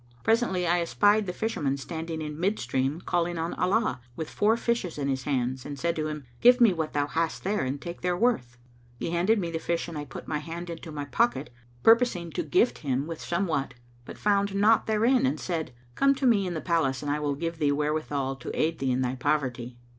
Presently 0.23 0.65
I 0.65 0.81
espied 0.81 1.27
the 1.27 1.31
Fisherman 1.31 1.77
standing 1.77 2.23
in 2.23 2.39
mid 2.39 2.57
stream, 2.57 3.01
calling 3.01 3.37
on 3.37 3.53
Allah, 3.53 4.01
with 4.15 4.31
four 4.31 4.57
fishes 4.57 4.97
in 4.97 5.07
his 5.07 5.25
hands, 5.25 5.63
and 5.63 5.77
said 5.77 5.95
to 5.97 6.07
him, 6.07 6.25
'Give 6.41 6.59
me 6.59 6.73
what 6.73 6.93
thou 6.93 7.05
hast 7.05 7.43
there 7.43 7.63
and 7.63 7.79
take 7.79 8.01
their 8.01 8.17
worth.' 8.17 8.57
He 8.97 9.11
handed 9.11 9.37
me 9.37 9.51
the 9.51 9.59
fish 9.59 9.87
and 9.87 9.95
I 9.95 10.05
put 10.05 10.27
my 10.27 10.39
hand 10.39 10.71
into 10.71 10.91
my 10.91 11.05
pocket, 11.05 11.51
purposing 11.83 12.31
to 12.31 12.41
gift 12.41 12.79
him 12.79 13.05
with 13.05 13.21
somewhat, 13.21 13.75
but 14.03 14.17
found 14.17 14.55
naught 14.55 14.87
therein 14.87 15.27
and 15.27 15.39
said, 15.39 15.71
'Come 15.93 16.15
to 16.15 16.25
me 16.25 16.47
in 16.47 16.55
the 16.55 16.61
Palace, 16.61 17.03
and 17.03 17.11
I 17.11 17.19
will 17.19 17.35
give 17.35 17.59
thee 17.59 17.71
wherewithal 17.71 18.37
to 18.37 18.59
aid 18.59 18.79
thee 18.79 18.89
in 18.89 19.01
thy 19.01 19.13
poverty. 19.13 19.77